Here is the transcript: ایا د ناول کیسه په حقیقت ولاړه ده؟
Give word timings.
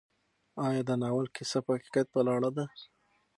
ایا 0.65 0.81
د 0.89 0.91
ناول 1.01 1.27
کیسه 1.35 1.59
په 1.65 1.71
حقیقت 1.75 2.07
ولاړه 2.11 2.49
ده؟ 2.57 2.65